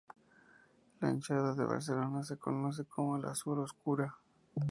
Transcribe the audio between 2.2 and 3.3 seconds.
se conoce como